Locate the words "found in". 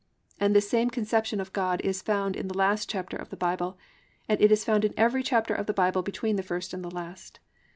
2.01-2.47, 4.65-4.95